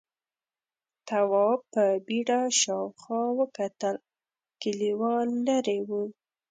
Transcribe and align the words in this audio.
تواب 1.07 1.59
په 1.73 1.83
بيړه 2.07 2.39
شاوخوا 2.61 3.23
وکتل، 3.39 3.95
کليوال 4.61 5.29
ليرې 5.45 5.79
و: 5.87 5.89